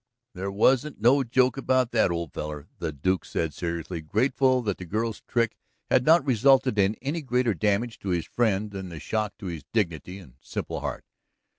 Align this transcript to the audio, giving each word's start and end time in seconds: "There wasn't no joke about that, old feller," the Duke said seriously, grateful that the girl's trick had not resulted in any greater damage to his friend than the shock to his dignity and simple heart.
"There 0.33 0.49
wasn't 0.51 0.99
no 0.99 1.23
joke 1.23 1.57
about 1.57 1.91
that, 1.91 2.09
old 2.09 2.33
feller," 2.33 2.67
the 2.79 2.91
Duke 2.91 3.23
said 3.23 3.53
seriously, 3.53 4.01
grateful 4.01 4.63
that 4.63 4.79
the 4.79 4.85
girl's 4.85 5.21
trick 5.27 5.55
had 5.91 6.03
not 6.07 6.25
resulted 6.25 6.79
in 6.79 6.95
any 7.03 7.21
greater 7.21 7.53
damage 7.53 7.99
to 7.99 8.09
his 8.09 8.25
friend 8.25 8.71
than 8.71 8.89
the 8.89 8.99
shock 8.99 9.37
to 9.37 9.45
his 9.45 9.63
dignity 9.73 10.17
and 10.17 10.37
simple 10.41 10.79
heart. 10.79 11.05